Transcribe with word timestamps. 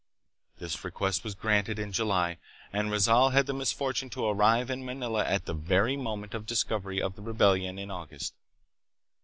This 0.57 0.83
request 0.83 1.23
was 1.23 1.35
granted 1.35 1.77
in 1.77 1.91
July, 1.91 2.39
and 2.73 2.89
Rizal 2.89 3.29
had 3.29 3.45
the 3.45 3.53
misfortune 3.53 4.09
to 4.09 4.25
arrive 4.25 4.71
in 4.71 4.83
Manila 4.83 5.23
at 5.23 5.45
the 5.45 5.53
very 5.53 5.95
moment 5.95 6.33
of 6.33 6.47
discovery 6.47 6.99
of 6.99 7.15
the 7.15 7.21
rebellion 7.21 7.77
in 7.77 7.91
August. 7.91 8.33